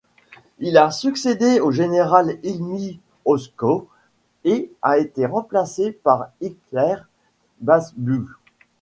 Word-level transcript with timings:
Il 0.57 0.79
a 0.79 0.89
succédé 0.89 1.59
au 1.59 1.69
général 1.69 2.39
Hilmi 2.41 2.99
Özkök 3.27 3.83
et 4.45 4.73
a 4.81 4.97
été 4.97 5.27
remplacé 5.27 5.91
par 5.91 6.31
İlker 6.41 7.05
Başbuğ. 7.59 8.27